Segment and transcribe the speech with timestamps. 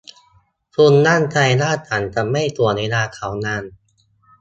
[0.75, 3.63] คุณมั่นใจว่าฉันจะไม่ถ่วงเวลาเขานาน